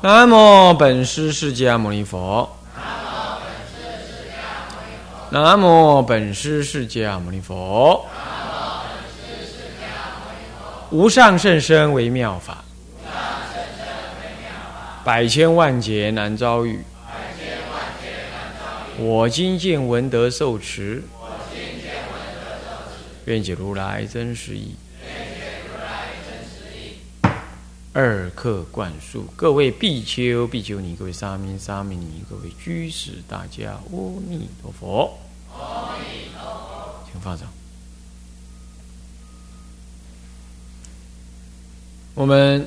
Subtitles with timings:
[0.00, 2.48] 南无本师释迦牟尼佛。
[5.30, 8.06] 南无本师释迦牟尼佛。
[10.90, 12.62] 无上甚深微妙法，
[15.04, 16.84] 百千万劫难遭遇。
[18.98, 21.02] 我今见闻得受持，
[23.24, 24.76] 愿解如来真实义。
[28.00, 35.18] 二课灌输，各位比丘、比丘尼，各位沙弥、沙弥尼，各位居士，大家阿弥陀佛。
[37.10, 37.48] 请放上。
[42.14, 42.64] 我们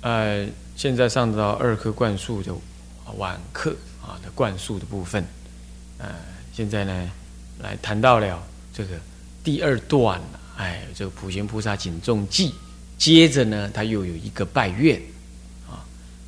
[0.00, 2.52] 呃，现在上到二课灌输的
[3.16, 5.24] 晚课啊的灌输的部分，
[5.98, 6.12] 呃，
[6.52, 7.08] 现在呢
[7.60, 8.42] 来谈到了
[8.74, 8.98] 这个
[9.44, 10.20] 第二段，
[10.56, 12.52] 哎，这个普贤菩萨警众记。
[13.02, 14.94] 接着呢，他又有一个拜愿，
[15.68, 15.82] 啊，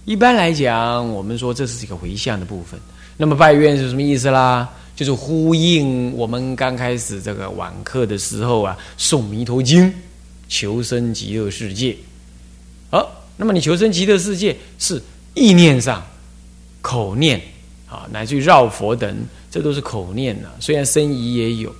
[0.04, 2.80] 一般来讲，我们说这是一个回向的部分。
[3.16, 4.68] 那么拜愿是什么意思啦？
[4.96, 9.94] 就是呼应我们刚开始这个晚课的时候啊，诵弥陀经，
[10.48, 11.96] 求生极乐世界。
[12.90, 15.00] 好，那么你求生极乐世界是
[15.34, 16.04] 意念上
[16.82, 17.40] 口念
[17.88, 19.16] 啊，乃至于绕佛等，
[19.48, 20.50] 这都是口念啊。
[20.58, 21.72] 虽然身仪也有，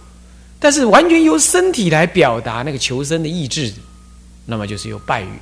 [0.60, 3.72] 但是完全由身体来表达那个求生的意志。
[4.46, 5.38] 那么就是有拜语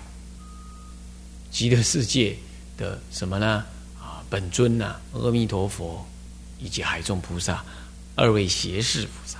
[1.50, 2.36] 极乐世界
[2.78, 3.64] 的什么呢？
[4.00, 6.06] 啊，本尊呐，阿弥陀佛
[6.58, 7.64] 以及海众菩萨
[8.14, 9.38] 二位胁侍菩萨。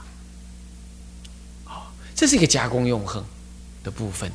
[1.65, 3.25] 好，这是一个加工用横
[3.85, 4.29] 的部分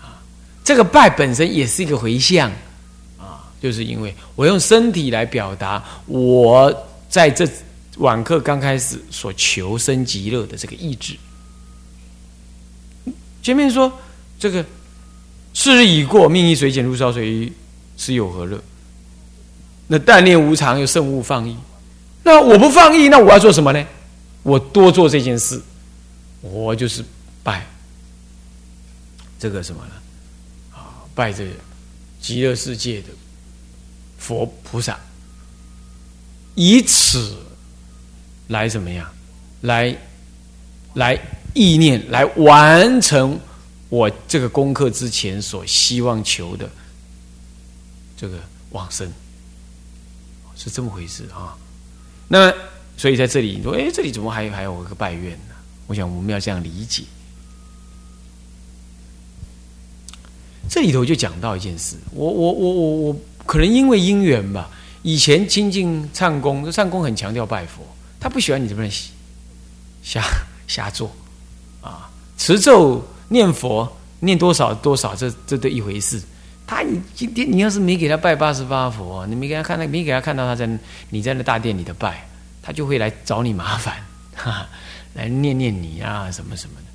[0.00, 0.22] 啊。
[0.64, 2.50] 这个拜本身也是一个回向
[3.18, 7.46] 啊，就是因为我用身体来表达我在这
[7.98, 11.14] 晚课刚开始所求生极乐的这个意志。
[13.42, 13.92] 前面说。
[14.42, 14.66] 这个
[15.54, 17.52] 世日已过，命亦随减如烧水，
[17.96, 18.60] 是有何乐？
[19.86, 21.56] 那但念无常，又甚勿放逸。
[22.24, 23.86] 那我不放逸，那我要做什么呢？
[24.42, 25.62] 我多做这件事，
[26.40, 27.04] 我就是
[27.44, 27.64] 拜
[29.38, 29.92] 这个什么呢？
[30.74, 31.46] 啊，拜这
[32.20, 33.10] 极乐世界的
[34.18, 34.98] 佛菩萨，
[36.56, 37.36] 以此
[38.48, 39.08] 来怎么样？
[39.60, 39.96] 来
[40.94, 41.16] 来
[41.54, 43.38] 意念，来完成。
[43.92, 46.66] 我这个功课之前所希望求的
[48.16, 48.38] 这个
[48.70, 49.06] 往生
[50.56, 51.54] 是这么回事啊？
[52.26, 52.50] 那
[52.96, 55.54] 所以在这里你说，哎，这里怎么还还有一个拜愿呢？
[55.86, 57.02] 我想我们要这样理解。
[60.70, 64.70] 这里头就讲到一件事，我我我我我可能因为因缘吧，
[65.02, 67.82] 以前亲近唱功，唱功很强调拜佛，
[68.18, 68.90] 他不喜欢你这边
[70.02, 70.24] 瞎
[70.66, 71.14] 瞎做
[71.82, 73.04] 啊，持咒。
[73.32, 76.22] 念佛念多少多少，这这都一回事。
[76.66, 80.68] 他你今天你要是没给他拜八十八佛，你没给他看到，没给他看到他在
[81.10, 82.28] 你在那大殿里的拜，
[82.62, 83.96] 他就会来找你麻烦，
[84.36, 84.68] 哈，
[85.14, 86.86] 来念念你啊什么什么的。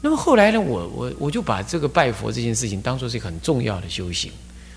[0.00, 4.32] 那么后来呢，我我我就把这个拜佛这件事情当做是一个很重要的修行，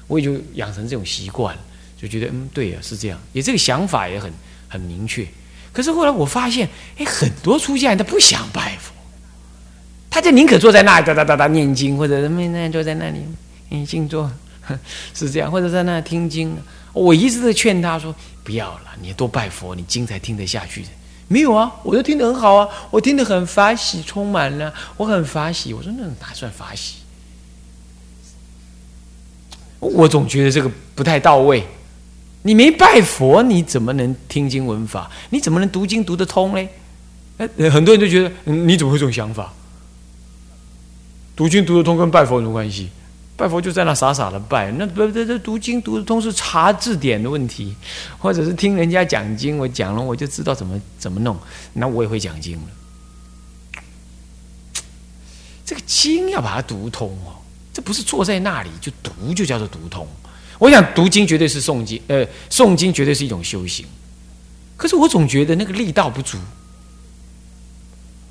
[0.07, 1.57] 我也就养成这种习惯，
[1.99, 4.31] 就觉得嗯对啊是这样，也这个想法也很
[4.67, 5.25] 很明确。
[5.77, 6.67] 可是后来我发现，
[6.97, 8.91] 哎，很多出家人他不想拜佛，
[10.09, 13.19] 他就宁可坐在那里哒哒哒哒念经，或者什么那样坐在那里
[13.69, 14.27] 嗯静坐，
[15.13, 16.57] 是这样，或者在那听经。
[16.93, 20.87] 我一直在劝他说：“不要了，你多拜佛，你经才听得下去的。”
[21.29, 25.75] 没有啊，我都听得很好啊，我听得很法喜，充满了，我很法喜。
[25.75, 26.95] 我说那哪算法喜？
[29.77, 31.63] 我总觉得这个不太到位。
[32.43, 35.11] 你没拜佛，你怎么能听经闻法？
[35.31, 36.69] 你怎么能读经读得通嘞？
[37.37, 39.53] 哎，很多人都觉得，你怎么会这种想法？
[41.35, 42.89] 读经读得通跟拜佛有什么关系？
[43.35, 47.75] 拜佛就在那傻傻的拜，那不这这读经读得通是查字典的问题，
[48.17, 51.37] 或者是听人家讲经，我讲了我就知道怎么怎么弄，
[51.73, 52.63] 那我也会讲经了。
[55.63, 57.37] 这个经要把它读通哦，
[57.71, 60.07] 这不是坐在那里就读就叫做读通。
[60.59, 63.85] 我想读经绝对是诵经，呃，诵经绝对是一种修行。
[64.75, 66.37] 可是我总觉得那个力道不足，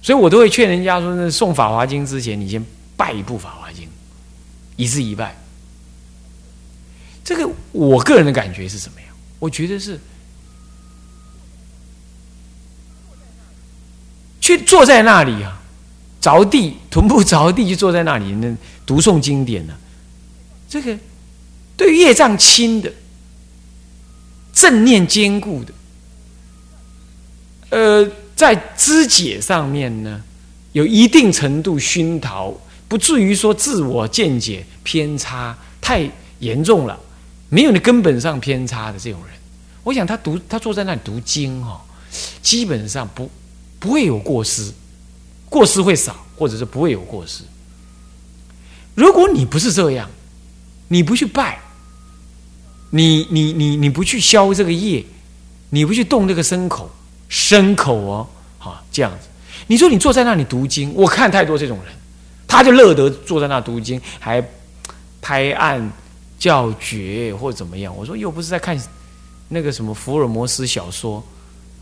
[0.03, 2.65] 所以我都会劝人家说：，那诵《法华经》之前，你先
[2.97, 3.85] 拜一部《法华经》，
[4.77, 5.37] 一字一拜。
[7.25, 9.07] 这个我个人的感觉是什么呀？
[9.39, 9.99] 我觉得是
[14.41, 15.61] 去坐在那里啊，
[16.21, 19.75] 着地，臀部着地，就坐在那里，那读诵经典呢？
[20.69, 20.99] 这个。
[21.77, 22.91] 对业障轻的、
[24.53, 25.75] 正念坚固的，
[27.71, 30.23] 呃，在肢解上面呢，
[30.73, 32.55] 有一定程度熏陶，
[32.89, 36.99] 不至于说自我见解偏差太严重了，
[37.51, 39.35] 没有你根本上偏差的这种人，
[39.83, 41.85] 我想他读他坐在那里读经哈，
[42.41, 43.31] 基本上不
[43.79, 44.73] 不会有过失，
[45.51, 47.43] 过失会少，或者是不会有过失。
[48.95, 50.11] 如果你不是这样，
[50.89, 51.61] 你不去拜，
[52.91, 55.05] 你你你你不去消这个业，
[55.71, 56.91] 你不去动这个牲口
[57.29, 58.27] 牲口哦，
[58.59, 59.29] 好这样子。
[59.67, 61.93] 你说你坐在那里读经，我看太多这种人，
[62.47, 64.43] 他就乐得坐在那读经，还
[65.21, 65.93] 拍案
[66.39, 67.95] 叫绝或怎么样。
[67.97, 68.81] 我说又不是在看
[69.49, 71.25] 那个什么福尔摩斯小说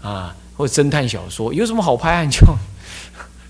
[0.01, 2.59] 啊，或侦探小说，有什么好拍案叫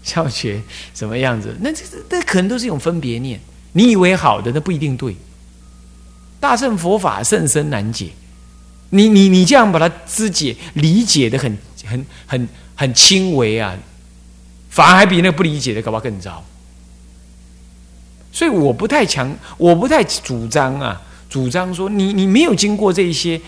[0.02, 0.60] 叫绝
[0.94, 1.56] 什么样子？
[1.60, 3.40] 那这这可能都是一种分别念。
[3.72, 5.16] 你以为好的，那不一定对。
[6.44, 8.10] 大圣佛法甚深难解，
[8.90, 13.74] 你你你这样把它肢解理解的很很很很轻微啊。
[14.68, 16.44] 反而还比那不理解的搞不好更糟，
[18.30, 21.00] 所以我不太强，我不太主张啊，
[21.30, 23.40] 主张说你你没有经过这些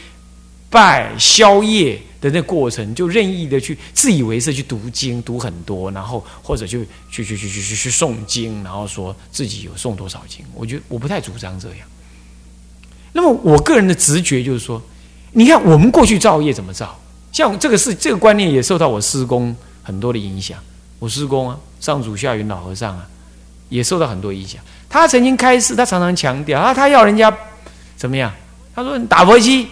[0.71, 6.79] 拜宵夜的那过程，就任意的去自以为是去读经读很多，然后或者就
[7.11, 11.89] 去去去去去去诵经，然后说自己有诵多少经，我觉得我不太主张这样。
[13.17, 14.81] 那么我个人的直觉就是说，
[15.33, 16.95] 你看我们过去造业怎么造，
[17.33, 20.59] 像这个是这个观念也受到我师公很多的影响。
[20.99, 23.07] 我师公啊，上祖下云老和尚啊，
[23.71, 24.61] 也受到很多影响。
[24.87, 27.35] 他曾经开示，他常常强调啊，他要人家
[27.97, 28.31] 怎么样？
[28.75, 29.67] 他说打佛机，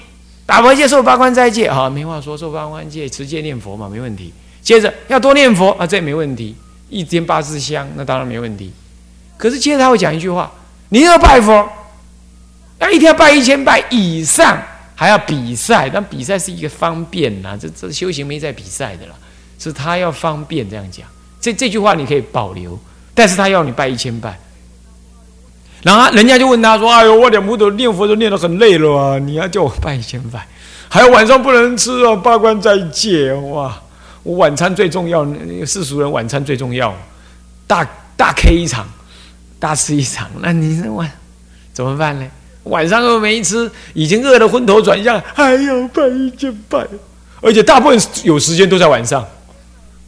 [0.46, 4.32] 打佛戒受八关斋戒，好，没话说，受八关戒，持戒念佛嘛，没问题。
[4.62, 6.56] 接着要多念佛啊，这也没问题。
[6.88, 8.72] 一天八支香，那当然没问题。
[9.36, 10.50] 可是接着他会讲一句话：
[10.88, 11.68] 你要拜佛，
[12.84, 14.62] 要一天要拜一千拜以上，
[14.94, 15.90] 还要比赛。
[15.90, 19.14] 但比赛是一个方便呐，这这修行没在比赛的了，
[19.58, 21.06] 是他要方便这样讲。
[21.40, 22.78] 这这句话你可以保留，
[23.14, 24.38] 但是他要你拜一千拜，
[25.82, 30.46] 然后人家就问他说：“哎呦，我两不都念佛都念得很累了啊，你要叫我拜一千拜，
[30.88, 33.78] 还有晚上不能吃啊，八关斋戒哇！
[34.22, 35.22] 我晚餐最重要，
[35.66, 36.94] 世俗人晚餐最重要，
[37.66, 37.86] 大
[38.16, 38.88] 大 K 一场，
[39.58, 41.10] 大吃一场，那你这晚
[41.74, 42.26] 怎么办呢？
[42.64, 46.86] 晚上又没吃，已经饿得昏头转向，还要拜一千拜，
[47.40, 49.26] 而且大部分有时间都在晚上，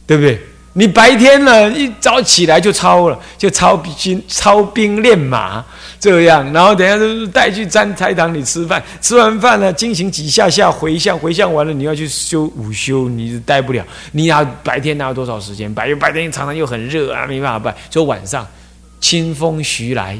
[0.05, 0.39] 对不对？”
[0.77, 5.65] 你白天呢，一早起来就操了，就操兵、操兵练马
[5.99, 13.83] 这样，然后等下就带去斋斋堂里吃饭，吃完饭呢，进行几下下回向，回向完了，你要去修午休，你待不了。
[14.11, 15.73] 你要白天哪有多少时间？
[15.73, 17.75] 白白天常常又很热啊，没办法拜。
[17.89, 18.45] 就晚上
[19.01, 20.19] 清风徐来，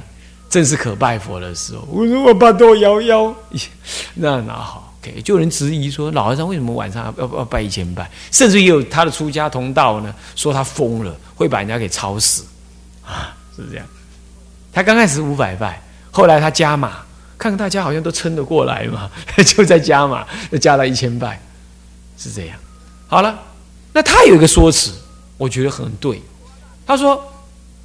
[0.49, 1.87] 正是可拜佛的时候。
[1.89, 3.35] 我说我拜多摇摇，
[4.15, 4.83] 那哪好？
[5.23, 8.11] 就有人质疑说，老和尚为什么晚上要要拜一千拜？
[8.29, 12.43] 甚至也有他的出家同道呢，说他疯了，会把人家给吵死
[13.05, 13.33] 啊！
[13.55, 13.85] 是这样。
[14.73, 16.97] 他刚开始五百拜，后来他加码，
[17.37, 19.09] 看看大家好像都撑得过来嘛，
[19.45, 21.41] 就在加码，就加到一千拜，
[22.17, 22.57] 是这样。
[23.07, 23.39] 好了，
[23.93, 24.91] 那他有一个说辞，
[25.37, 26.21] 我觉得很对。
[26.85, 27.23] 他说，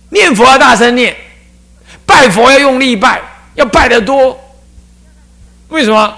[0.09, 1.17] 念佛要大声念，
[2.13, 3.23] 拜佛要用力拜，
[3.55, 4.39] 要拜得多。
[5.69, 6.15] 为什么？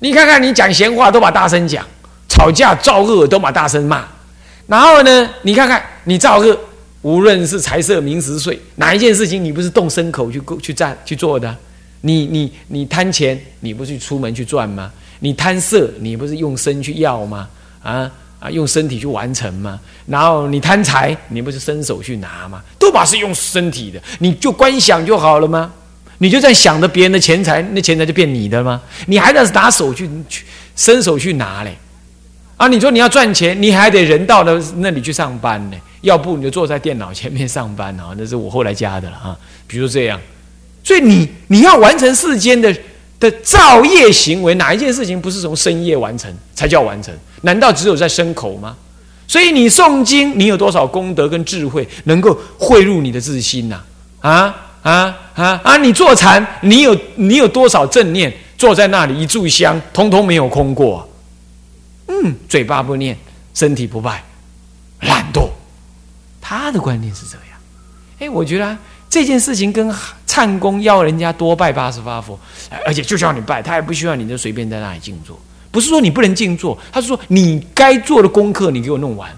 [0.00, 1.82] 你看看，你讲闲话都把大声讲，
[2.28, 4.04] 吵架造恶都把大声骂，
[4.66, 6.54] 然后呢，你看看你造恶，
[7.00, 11.56] 无论是财色名食睡，哪一件事情你不是动牲口去去占去做的？
[12.02, 14.92] 你你你贪钱，你不是出门去赚吗？
[15.20, 17.48] 你贪色，你不是用身去要吗？
[17.82, 19.78] 啊啊，用身体去完成吗？
[20.06, 22.60] 然后你贪财，你不是伸手去拿吗？
[22.78, 25.70] 都把是用身体的，你就观想就好了吗？
[26.18, 28.80] 你就在想着别人的钱财，那钱财就变你的吗？
[29.06, 30.44] 你还得拿手去去
[30.74, 31.76] 伸手去拿嘞，
[32.56, 32.66] 啊！
[32.68, 38.14] 你说你要赚钱，你还得人到的那里去上班呢，要不你就坐在电脑前面上班啊？
[38.18, 39.36] 那是我后来加的了啊。
[39.66, 40.20] 比如这样，
[40.84, 42.74] 所以你你要完成世间的
[43.20, 47.14] 的造业行为，哪一件事情不是从深夜完成才叫完成？
[47.42, 48.74] 难道只有在牲口吗？
[49.28, 53.80] 所以你诵经，你有多少功德跟智慧能够汇入你的自心呐？
[54.20, 54.66] 啊？
[54.82, 55.76] 啊啊啊！
[55.76, 58.34] 你坐禅，你有你有多少正念？
[58.56, 61.06] 坐在那里一炷香，通通没有空过。
[62.08, 63.14] 嗯，嘴巴不念，
[63.52, 64.24] 身体不拜，
[65.00, 65.50] 懒惰。
[66.40, 67.58] 他的观念是这样。
[68.20, 68.76] 哎，我觉得
[69.10, 69.92] 这件事情跟
[70.26, 72.38] 唱功要人家多拜八十八佛，
[72.86, 75.38] 而且就叫你拜，他也不需要你就随便在那里静坐。
[75.70, 79.30] 不是说你不能静坐，他是说你该做的功课你给我弄完，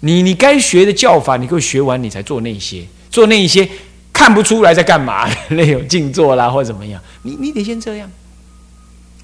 [0.00, 3.66] 你你该学的教法你给我学完，你才做那些，做那些。
[4.12, 7.02] 看不出来在干嘛， 那有静坐啦，或者怎么样？
[7.22, 8.08] 你你得先这样。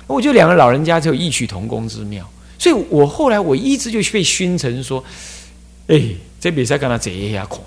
[0.08, 2.28] 我觉得两个老人家就有异曲同工之妙，
[2.58, 5.02] 所以我后来我一直就被熏成说
[5.86, 6.02] ：“哎，
[6.40, 7.62] 这比赛干嘛贼一下狂，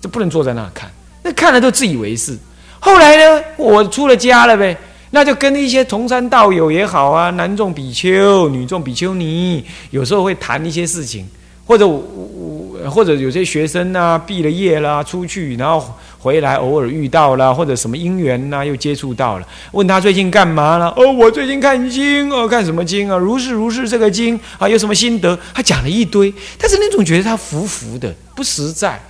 [0.00, 0.90] 这不能坐在那看，
[1.24, 2.38] 那看了都自以为是。”
[2.78, 4.76] 后来呢，我出了家了呗，
[5.10, 11.26] 那就跟一些同山道友也好啊，男众比丘、女众比丘尼，有时候会谈一些事情，
[11.64, 20.92] 或者我我或者有些学生啊，毕了业啦，出去然后回来，偶尔遇到了，或者什么因缘呐，又接触到了，问他最近干嘛了？
[20.94, 23.16] 哦，我最近看经哦，看什么经啊？
[23.16, 25.38] 如是如是，这个经啊，有什么心得？
[25.54, 29.00] 他讲了一堆，但是你总觉得他浮浮的，不实在，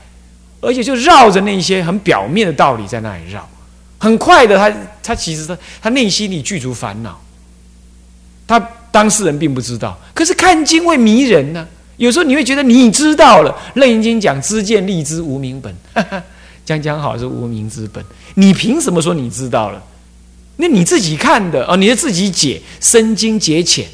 [0.60, 3.48] 而且就绕着那些很表面的道理在那里绕。
[3.98, 7.18] 很快的，他他其实他他内心里具足烦恼，
[8.46, 9.98] 他当事人并不知道。
[10.12, 13.56] 可是看经会迷人呢，有时候你会觉得你知道了。
[13.74, 15.74] 楞严经讲知见立知无名本，
[16.66, 18.04] 讲讲好是无名之本。
[18.34, 19.82] 你凭什么说你知道了？
[20.56, 23.86] 那你自己看的哦，你是自己解深经解浅，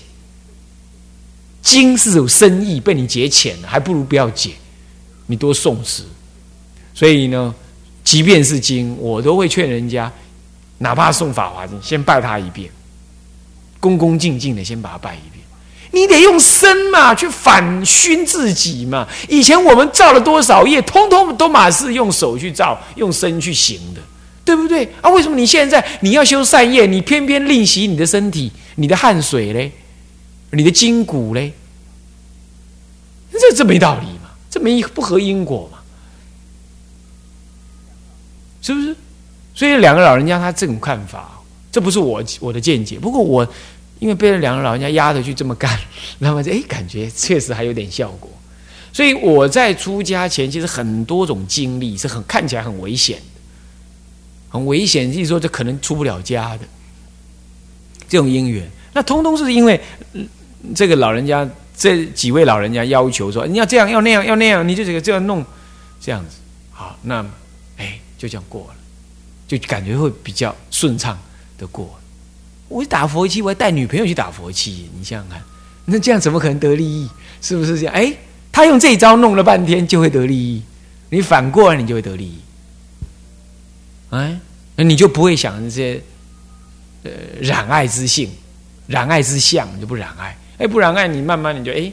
[1.63, 4.51] 经是有深意，被你解浅了，还不如不要解，
[5.27, 6.03] 你多诵持。
[7.01, 7.55] 所以呢。
[8.03, 10.11] 即便是经，我都会劝人家，
[10.79, 12.69] 哪怕送法华经，先拜他一遍，
[13.79, 15.45] 恭恭敬敬的先把他拜一遍。
[15.93, 19.07] 你得用身嘛，去反熏自己嘛。
[19.29, 24.01] 以前我们造了多少业，通通都马是用手去造，用身去行的，
[24.45, 24.89] 对不对？
[25.03, 29.71] 啊，为什么你现在你要修善业，你偏偏吝惜你的身体、你的汗水嘞，
[30.51, 31.53] 你的筋骨嘞？
[33.31, 35.79] 这这没道理嘛，这没不合因果嘛。
[38.63, 38.97] 是不是？
[39.53, 41.41] 所以两个老人家他这种看法，
[41.73, 42.99] 这不是我我的见解。
[42.99, 43.47] 不过我
[43.99, 45.79] 因为被两个老人家压着去这么干，
[46.19, 48.31] 那么哎，感觉确实还有点效果。
[48.93, 53.41] 所以我在出家前，其实很多种经历是很看起来很危险的，
[54.51, 56.61] 很危险，就是说这可能出不了家的
[58.09, 58.69] 这种因缘。
[58.93, 59.81] 那通通是因为
[60.75, 65.45] 这个老人家这几位老人家要求说，你要这样，要那样，要那样，你就这个这样弄，
[66.01, 66.37] 这样子
[66.73, 67.25] 好，那。
[68.21, 68.75] 就这样过了，
[69.49, 71.19] 就感觉会比较顺畅
[71.57, 71.99] 的过。
[72.69, 75.43] 我打佛七，我还带女朋友去打佛七，你想想看，
[75.87, 77.09] 那这样怎么可能得利益？
[77.41, 77.95] 是不是这样？
[77.95, 78.15] 哎，
[78.53, 80.63] 他用这一招弄了半天就会得利益，
[81.09, 82.39] 你反过来你就会得利益。
[84.11, 84.39] 哎，
[84.77, 86.03] 那你就不会想这些
[87.05, 87.11] 呃
[87.41, 88.31] 染爱之性、
[88.87, 90.37] 染爱之相，就不染爱。
[90.59, 91.91] 哎，不染爱，你慢慢你就哎。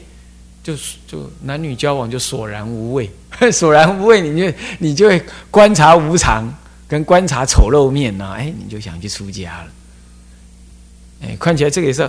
[0.68, 0.74] 就
[1.06, 3.10] 就男女交往就索然无味，
[3.50, 6.52] 索然无味，你就你就会观察无常，
[6.86, 9.66] 跟观察丑陋面呐，哎，你就想去出家了。
[11.22, 12.06] 哎，看起来这个也是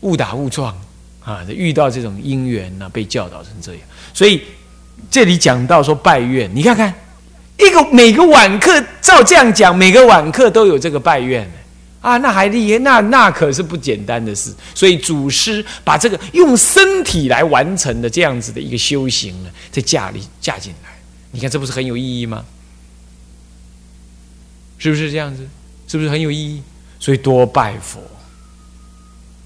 [0.00, 0.76] 误打误撞
[1.24, 3.80] 啊，遇到这种因缘呢，被教导成这样。
[4.12, 4.42] 所以
[5.10, 6.92] 这里讲到说拜愿，你看看
[7.58, 11.50] 一个每个晚课照这样讲，每个晚课都有这个拜愿。
[12.04, 14.54] 啊，那还厉害，那那可是不简单的事。
[14.74, 20.90] 所以祖师把这个用身体来完成的这样子的一个修行呢，在嫁里嫁进来，
[21.30, 22.44] 你看这不是很有意义吗？
[24.76, 25.48] 是不是这样子？
[25.88, 26.62] 是不是很有意义？
[27.00, 28.02] 所以多拜佛，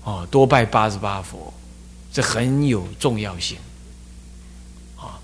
[0.02, 1.54] 哦，多拜八十八佛，
[2.12, 3.56] 这很有重要性。
[4.96, 5.14] 啊，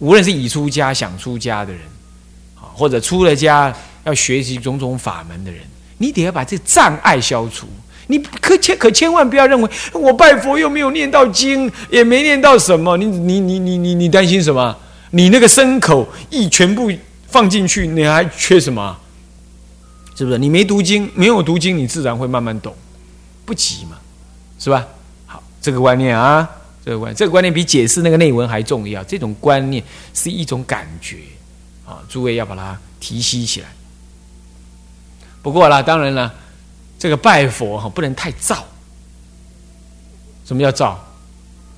[0.00, 1.82] 无论是已出家想出家的人，
[2.56, 3.72] 啊，或者出了家
[4.02, 5.62] 要学习种种法门的人。
[6.02, 7.68] 你得要把这障碍消除，
[8.08, 14.76] 你可千可千万不要认为我拜佛又没有念到经，也没念到什么，你你你你你你担心什么？
[15.10, 16.90] 你那个身口意全部
[17.28, 18.98] 放进去，你还缺什么？
[20.16, 20.38] 是不是？
[20.38, 22.74] 你没读经，没有读经，你自然会慢慢懂，
[23.44, 23.96] 不急嘛，
[24.58, 24.84] 是吧？
[25.26, 26.48] 好，这个观念啊，
[26.84, 29.04] 这个观这个观念比解释那个内文还重要。
[29.04, 29.80] 这种观念
[30.12, 31.18] 是一种感觉
[31.86, 33.68] 啊，诸位要把它提息起来。
[35.42, 36.32] 不过啦，当然了，
[36.98, 38.64] 这个拜佛哈不能太躁。
[40.44, 40.98] 什么叫躁？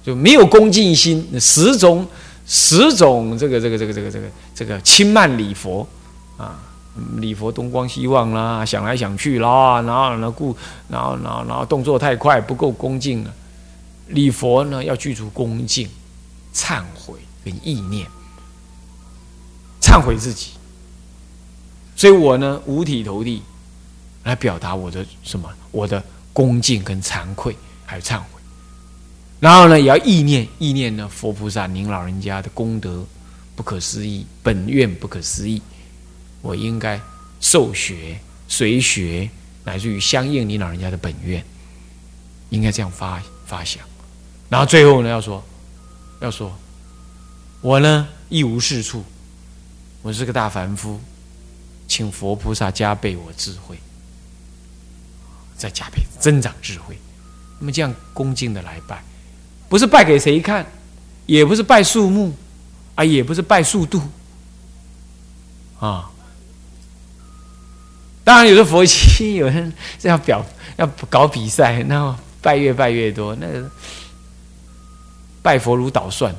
[0.02, 2.06] 就没有恭敬心，十种
[2.46, 5.86] 十种这个这个这个这个这个这个轻慢礼佛
[6.36, 6.60] 啊，
[7.16, 10.54] 礼佛东光西望啦，想来想去啦，然后呢故
[10.88, 13.32] 然后然后然后动作太快，不够恭敬了。
[14.08, 15.88] 礼佛呢要具足恭敬、
[16.54, 18.06] 忏悔跟意念，
[19.80, 20.50] 忏悔自己。
[21.96, 23.42] 所以我呢五体投地。
[24.24, 25.48] 来表达我的什么？
[25.70, 26.02] 我的
[26.32, 28.24] 恭敬跟惭愧，还有忏悔。
[29.38, 33.04] 然后呢，也要意念，意念呢，佛菩萨您老人家的功德
[33.54, 35.60] 不可思议，本愿不可思议。
[36.40, 37.00] 我应该
[37.40, 39.28] 受学、随学，
[39.64, 41.44] 乃至于相应你老人家的本愿，
[42.50, 43.82] 应该这样发发想。
[44.48, 45.44] 然后最后呢，要说，
[46.20, 46.52] 要说，
[47.60, 49.04] 我呢一无是处，
[50.02, 50.98] 我是个大凡夫，
[51.86, 53.78] 请佛菩萨加倍我智慧。
[55.56, 56.98] 再加倍增长智慧，
[57.58, 59.02] 那么这样恭敬的来拜，
[59.68, 60.66] 不是拜给谁看，
[61.26, 62.32] 也不是拜树木，
[62.94, 64.02] 啊，也不是拜速度，
[65.78, 66.10] 啊，
[68.24, 70.44] 当然，有的佛七有人要表
[70.76, 73.46] 要搞比赛，那拜越拜越多，那
[75.42, 76.34] 拜佛如捣蒜，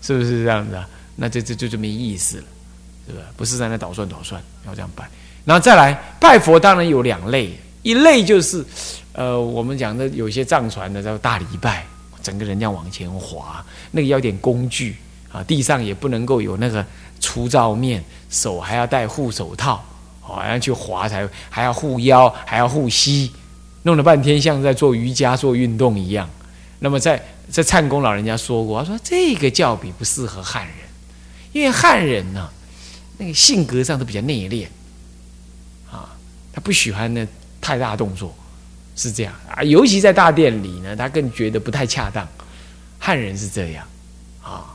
[0.00, 0.88] 是不是这样子啊？
[1.16, 2.44] 那这这就就没意思了，
[3.06, 3.22] 是吧？
[3.36, 5.08] 不是在那捣蒜捣蒜，要这样拜。
[5.44, 8.64] 然后再来拜佛，当然有两类，一类就是，
[9.12, 11.84] 呃，我们讲的有些藏传的叫大礼拜，
[12.22, 14.96] 整个人这样往前滑，那个要点工具
[15.32, 16.84] 啊，地上也不能够有那个
[17.18, 19.84] 粗糙面，手还要戴护手套，
[20.20, 23.32] 好像去滑才还要护腰，还要护膝，
[23.82, 26.28] 弄了半天像在做瑜伽做运动一样。
[26.78, 30.76] 那么在在灿公老人家说过，他说这个教比不适合汉人，
[31.52, 32.48] 因为汉人呢，
[33.18, 34.66] 那个性格上都比较内敛。
[35.90, 36.08] 啊
[36.54, 37.26] 他不喜欢那
[37.62, 38.34] 太大动作，
[38.94, 39.62] 是这样啊。
[39.62, 42.28] 尤其在大殿里呢，他更觉得不太恰当。
[42.98, 43.84] 汉人是这样
[44.42, 44.74] 啊，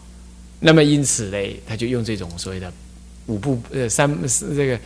[0.60, 2.70] 那么因此嘞，他就用这种所谓的
[3.28, 4.18] 五步呃三
[4.56, 4.80] 这个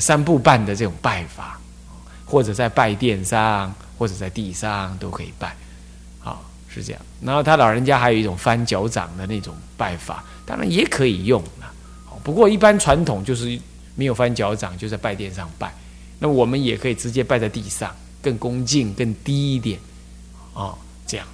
[0.00, 1.58] 三步半的这种拜法，
[2.26, 5.56] 或者在拜殿上，或者在地上都可以拜，
[6.18, 7.00] 好是这样。
[7.22, 11.72] 然后他老人家还有一种翻脚掌的那种拜法，当然也可以用了。
[12.22, 13.58] 不过一般传统就是
[13.94, 15.72] 没有翻脚掌，就在拜殿上拜。
[16.22, 19.76] 那我们也可以直接拜在地上，更恭敬、更低一点，
[20.54, 20.72] 啊，
[21.04, 21.26] 这样。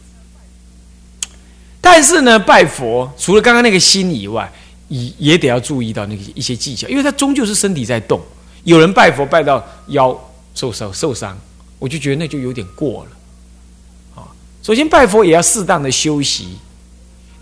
[1.79, 4.51] 但是呢，拜佛除了刚刚那个心以外，
[4.89, 8.19] 也也得要注意到那个一些技巧，因为它终究是身体在动。
[8.65, 10.19] 有人拜佛拜到腰
[10.55, 11.39] 受伤受伤，
[11.79, 14.23] 我就觉得那就有点过了。
[14.23, 14.25] 啊，
[14.63, 16.57] 首先拜佛也要适当的休息，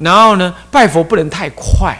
[0.00, 1.96] 然后呢，拜佛不能太快，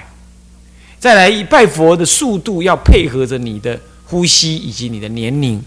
[0.99, 3.79] 再来拜佛的速度要配合着你的。
[4.09, 5.61] 呼吸以及你的年龄，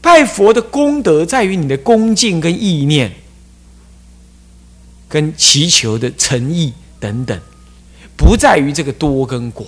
[0.00, 3.12] 拜佛的功德在于你的恭敬跟意念，
[5.06, 7.38] 跟祈求的诚意等等，
[8.16, 9.64] 不在于这个多跟寡。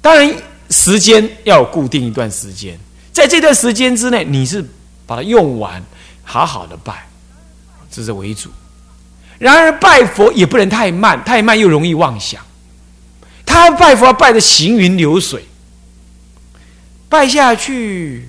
[0.00, 0.32] 当然，
[0.70, 2.78] 时间要固定一段时间，
[3.12, 4.64] 在这段时间之内，你是
[5.04, 5.84] 把它用完，
[6.22, 7.08] 好好的拜，
[7.90, 8.50] 这是为主。
[9.40, 12.40] 然而，拜佛也不能太慢，太慢又容易妄想。
[13.44, 15.44] 他拜佛要拜的行云流水。
[17.08, 18.28] 拜下去，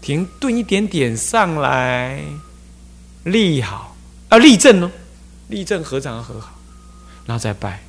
[0.00, 2.22] 停顿一点点上来，
[3.24, 3.96] 立好。
[4.30, 4.90] 啊，立正哦，
[5.48, 6.52] 立正合掌合好，
[7.26, 7.82] 然后再拜。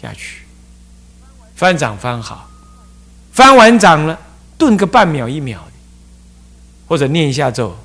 [0.00, 0.42] 下去，
[1.56, 2.48] 翻掌翻好，
[3.32, 4.20] 翻完掌了，
[4.58, 5.58] 顿个半秒一秒，
[6.86, 7.76] 或者念一下咒，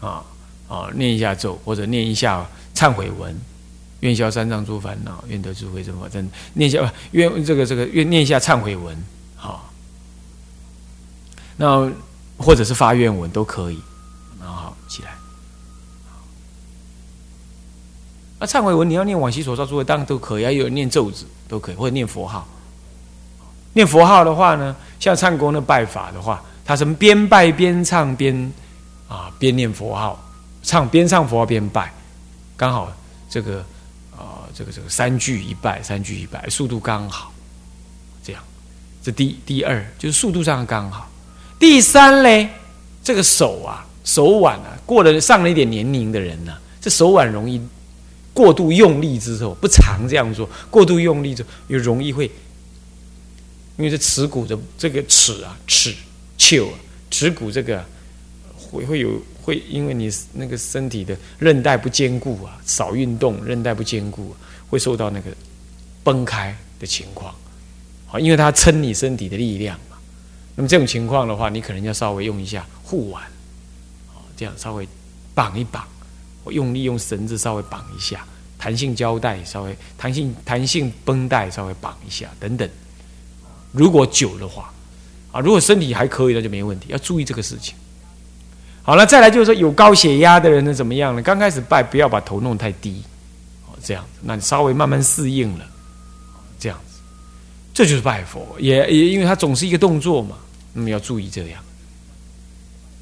[0.00, 0.24] 啊
[0.68, 2.44] 啊，念一下咒，或者念一下
[2.74, 3.38] 忏悔文。
[4.02, 6.28] 愿消三障诸烦恼，愿得智慧真法真。
[6.54, 8.96] 念下愿这个这个愿念一下忏悔文，
[9.36, 9.70] 好。
[11.56, 11.88] 那
[12.36, 13.80] 或者是发愿文都可以，
[14.40, 15.14] 然后好起来。
[18.40, 22.44] 那忏悔文你要念往昔所造诸恶，当然都可以，还有念咒子都可以，或者念佛号。
[23.74, 28.52] 念佛号的话呢，像唱功的拜法的话，他是边拜边唱边
[29.08, 30.20] 啊边念佛号，
[30.64, 31.94] 唱边唱佛号边拜，
[32.56, 32.92] 刚好
[33.30, 33.64] 这个。
[34.54, 37.32] 这个这个三句一拜，三句一拜，速度刚好，
[38.22, 38.42] 这样。
[39.02, 41.10] 这第第二就是速度上刚好。
[41.58, 42.48] 第三嘞，
[43.02, 47.60] 这个手啊，手腕啊，过了上了一点年龄的人呢，这手腕容易
[48.32, 52.30] 过度用力之后，不常这样做，过度用力之后，又容易会，
[53.76, 55.94] 因为这耻骨的这个齿啊，齿
[56.38, 56.74] 丘啊，
[57.10, 57.84] 耻骨这个
[58.72, 59.10] 会会有。
[59.44, 64.36] 会因为你那个身体的韧带不坚固啊，少运动，韧带不坚固，
[64.70, 65.32] 会受到那个
[66.04, 67.34] 崩开的情况。
[68.06, 69.96] 好，因为它撑你身体的力量嘛。
[70.54, 73.20] 那么这种情况的话，你可能要稍微用一下护腕，
[74.14, 74.86] 哦，这样稍微
[75.34, 75.84] 绑一绑，
[76.44, 78.24] 我用力用绳子稍微绑一下，
[78.56, 82.70] 弹性胶带稍微弹性弹性绷带稍微绑一下等等。
[83.72, 84.72] 如果久的话，
[85.32, 87.74] 啊，如果身体还可以，那就没问题，要注意这个事情。
[88.84, 91.22] 好了，再来就是说有高血压的人呢，怎么样呢？
[91.22, 93.00] 刚开始拜不要把头弄太低，
[93.66, 95.64] 哦，这样，那你稍微慢慢适应了，
[96.58, 96.98] 这样子，
[97.72, 100.36] 这就是拜佛，也也因为它总是一个动作嘛，
[100.72, 101.62] 那么要注意这样。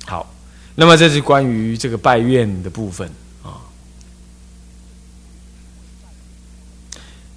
[0.05, 0.31] 好，
[0.75, 3.11] 那么这是关于这个拜愿的部分
[3.43, 3.57] 啊。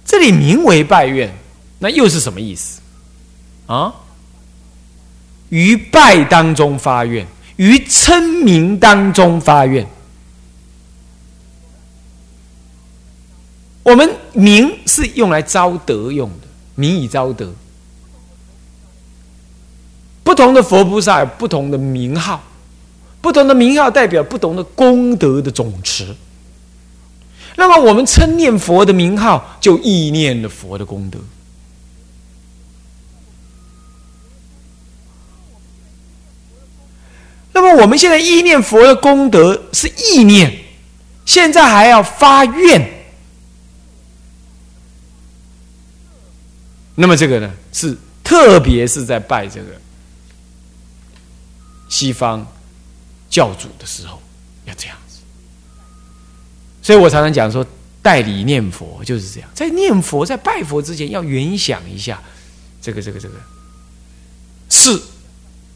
[0.04, 1.34] 这里名为拜愿，
[1.78, 2.82] 那又是什么意思
[3.66, 3.94] 啊？
[5.48, 7.26] 于拜当中发愿。
[7.56, 9.86] 于称名当中发愿，
[13.82, 17.52] 我们名是用来招德用的，名以招德。
[20.24, 22.42] 不同的佛菩萨有不同的名号，
[23.20, 26.14] 不同的名号代表不同的功德的总持。
[27.56, 31.18] 那么我们称念佛的名号，就意念了佛的功德。
[37.54, 40.64] 那么我们现在意念佛的功德是意念，
[41.24, 43.06] 现在还要发愿。
[46.96, 49.66] 那么这个呢，是特别是在拜这个
[51.88, 52.44] 西方
[53.30, 54.20] 教主的时候
[54.64, 55.20] 要这样子。
[56.82, 57.64] 所以我常常讲说，
[58.02, 62.20] 代理念佛就是这样，在念佛、在拜佛之前，要原想一下
[62.82, 63.34] 这个、这个、这个，
[64.68, 65.00] 是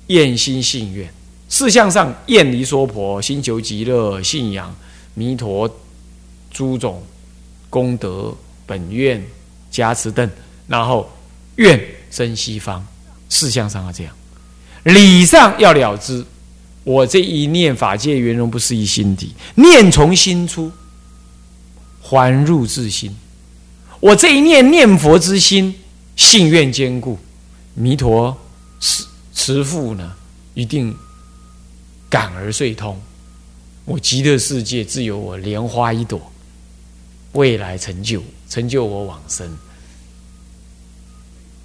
[0.09, 1.09] 愿心信愿。
[1.49, 4.75] 事相上，厌离娑婆，心求极乐，信仰
[5.15, 5.69] 弥陀
[6.51, 7.03] 诸种
[7.71, 8.35] 功德
[8.67, 9.25] 本愿
[9.71, 10.31] 加持等，
[10.67, 11.11] 然后
[11.57, 12.87] 愿生西方。
[13.31, 14.15] 事相上要这样，
[14.85, 16.25] 理上要了知，
[16.85, 20.71] 我这一念法界圆融不是一心体，念从心出，
[22.03, 23.17] 还入自心。
[24.01, 25.75] 我这一念念佛之心，
[26.15, 27.19] 信愿坚固，
[27.75, 28.37] 弥陀
[28.81, 30.13] 慈慈父呢，
[30.53, 30.95] 一定。
[32.11, 32.99] 感而遂通，
[33.85, 36.33] 我极乐世界自有我莲花一朵，
[37.33, 39.47] 未来成就成就我往生，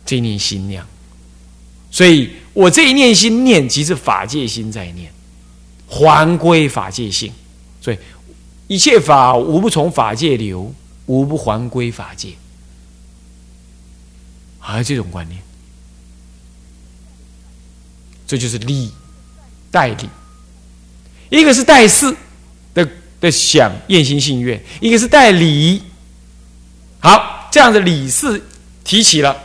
[0.06, 0.86] 这念心量，
[1.90, 5.12] 所以我这一念心念，即是法界心在念，
[5.88, 7.32] 还归法界性，
[7.80, 7.98] 所以
[8.68, 10.74] 一切法无不从法界流，
[11.06, 12.34] 无不还归法界，
[14.60, 15.42] 还有这种观念，
[18.28, 18.92] 这就是利
[19.72, 20.10] 代理。
[21.39, 22.15] 一个是带事
[22.74, 22.88] 的
[23.19, 25.82] 的想愿心信愿，一个是带礼。
[27.00, 28.41] 好，这样的礼事
[28.84, 29.36] 提起了，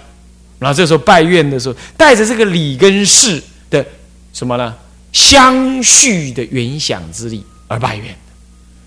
[0.58, 3.84] 然后这时候拜愿的时候，带着这个礼跟事的
[4.32, 4.76] 什么呢？
[5.12, 8.14] 相续的原想之力而拜愿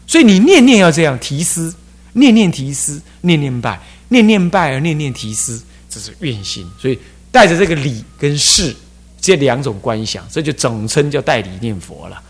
[0.05, 1.73] 所以你念念要这样提思，
[2.13, 6.69] 念念提思，念念拜，念念拜而念念提思，这是愿心。
[6.79, 6.97] 所以
[7.31, 8.73] 带着这个礼跟事
[9.19, 12.21] 这两种观想，这就总称叫代理念佛了。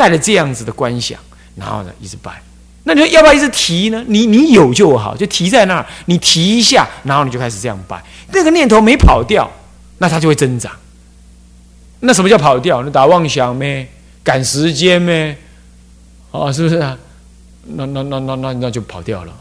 [0.00, 1.20] 带着这样子的观想，
[1.56, 2.40] 然后呢，一直拜。
[2.84, 4.02] 那你说要不要一直提呢？
[4.08, 8.02] 你你有就好，就提在那儿，你提一下，然后你就开始这样拜。
[8.32, 9.50] 那个念头没跑掉，
[9.98, 10.72] 那它就会增长。
[12.00, 12.82] 那什么叫跑掉？
[12.82, 13.86] 那打妄想咩？
[14.24, 15.36] 赶时间咩？
[16.30, 16.96] 哦，是不是啊？
[17.76, 19.32] 那那那那那那就跑掉了，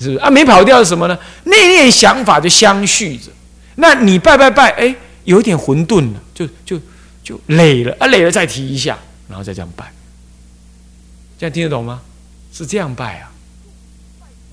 [0.00, 0.28] 是不是啊？
[0.28, 1.16] 没跑掉是什么呢？
[1.44, 3.30] 那念想法就相续着。
[3.76, 6.80] 那你拜拜拜，哎，有点混沌了，就就
[7.22, 8.98] 就累了啊，累了再提一下。
[9.32, 9.90] 然后再这样拜，
[11.38, 12.02] 这样听得懂吗？
[12.52, 13.32] 是这样拜啊。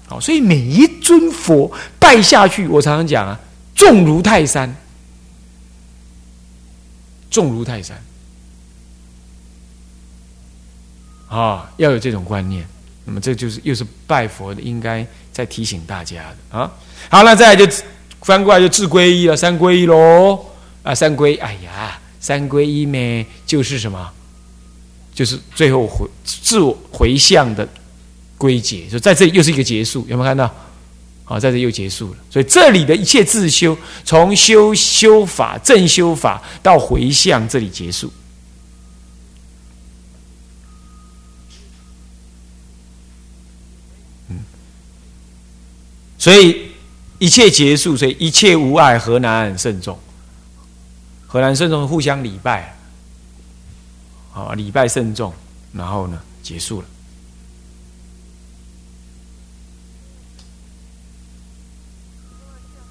[0.08, 3.38] 好，所以每一尊佛拜下去，我常常讲啊，
[3.76, 4.74] 重如泰山，
[7.30, 8.02] 重如泰山
[11.28, 12.66] 啊，要有这种观念。
[13.04, 16.72] 那么这就是又是拜佛的，应该在提醒大家的啊。
[17.10, 17.84] 好了，再来就
[18.22, 20.46] 翻过来就自归依了，三归依喽
[20.84, 23.26] 啊，三归，哎呀，三归依咩？
[23.46, 24.14] 就是什么？
[25.20, 27.68] 就是最后回自我回向的
[28.38, 30.50] 归结，就在这里又是一个结束，有没有看到？
[31.26, 32.18] 好，在这又结束了。
[32.30, 38.10] 所以这里的一切自修，从修修法正修法到回向，这里结束。
[44.30, 44.40] 嗯，
[46.18, 46.72] 所以
[47.18, 50.00] 一切结束，所以一切无碍，何难慎重？
[51.28, 51.86] 何难慎重？
[51.86, 52.79] 互相礼拜。
[54.32, 55.34] 好，礼拜慎重，
[55.74, 56.88] 然后呢，结束了。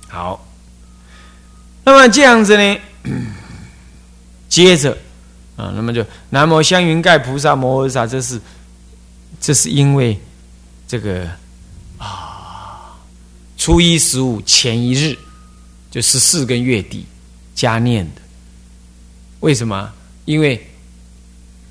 [0.09, 0.47] 好，
[1.85, 2.79] 那么这样子呢，
[4.49, 4.97] 接着
[5.57, 8.41] 啊，那么就南无香云盖菩萨摩诃萨，这是
[9.41, 10.19] 这是因为
[10.87, 11.31] 这个
[11.99, 12.99] 啊，
[13.57, 15.17] 初一十五前一日，
[15.91, 17.07] 就十四个月底
[17.55, 18.23] 加念的。
[19.41, 19.93] 为什么？
[20.25, 20.68] 因为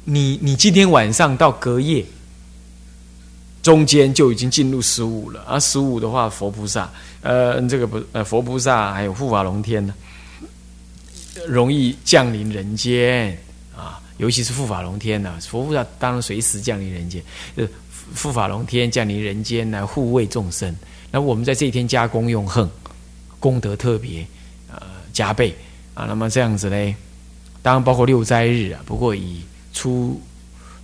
[0.09, 2.05] 你你今天晚上到隔夜，
[3.61, 5.59] 中间就已经进入十五了啊！
[5.59, 6.89] 十五的话，佛菩萨，
[7.21, 9.93] 呃，这个不呃，佛菩萨还有护法龙天呢，
[11.45, 13.37] 容易降临人间
[13.75, 13.99] 啊！
[14.15, 17.21] 尤其是护法龙天呢，佛菩萨当然随时降临人间，
[17.57, 17.67] 呃，
[18.15, 20.73] 护法龙天降临人间来护卫众生。
[21.11, 22.65] 那我们在这一天加功用恨，
[23.41, 24.25] 功德特别
[24.71, 25.53] 呃加倍
[25.93, 26.05] 啊！
[26.07, 26.95] 那么这样子呢，
[27.61, 29.41] 当然包括六斋日啊，不过以
[29.77, 30.19] 初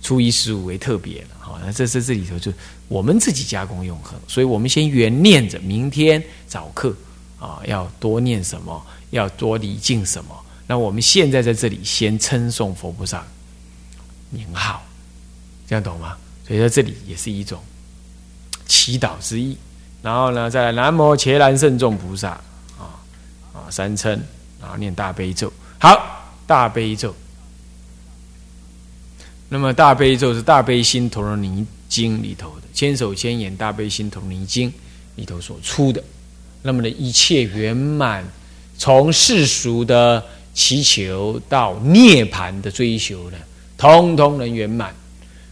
[0.00, 2.52] 初一十五为特别了，好，那这这这里头就
[2.86, 6.94] 我们自己加工用恒，所以我们先原念着明天早课
[7.40, 10.30] 啊，要多念什么，要多礼敬什么。
[10.68, 13.26] 那我们现在在这里先称颂佛菩萨
[14.30, 14.80] 名号，
[15.66, 16.16] 这样懂吗？
[16.46, 17.58] 所以在这里也是一种
[18.68, 19.56] 祈祷之意。
[20.02, 22.30] 然后呢，再来南无伽蓝圣众菩萨
[22.78, 22.94] 啊
[23.52, 24.12] 啊三称，
[24.60, 25.98] 然后念大悲咒，好，
[26.46, 27.12] 大悲咒。
[29.54, 34.72] 那么大悲咒是大悲心陀罗尼经里头的千手千眼大悲心陀罗尼经
[35.14, 36.02] 里头所出的。
[36.62, 38.24] 那么呢，一切圆满，
[38.76, 40.20] 从世俗的
[40.52, 43.38] 祈求到涅盘的追求呢，
[43.78, 44.92] 通通能圆满。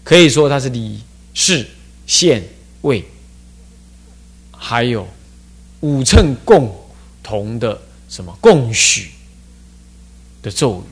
[0.03, 1.01] 可以说它是理
[1.33, 1.65] 事
[2.05, 2.43] 现
[2.81, 3.05] 位，
[4.51, 5.07] 还有
[5.79, 6.75] 五乘共
[7.23, 9.11] 同的什么共许
[10.43, 10.91] 的咒语。